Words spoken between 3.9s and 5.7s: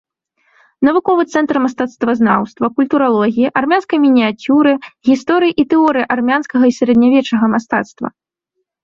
мініяцюры, гісторыі і